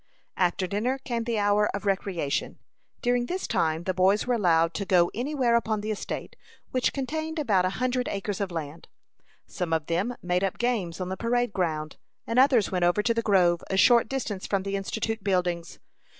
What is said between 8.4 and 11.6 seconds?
of land. Some of them made up games on the parade